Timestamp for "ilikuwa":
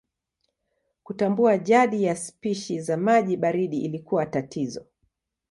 3.81-4.25